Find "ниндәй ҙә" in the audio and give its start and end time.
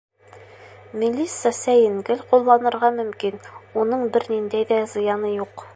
4.35-4.85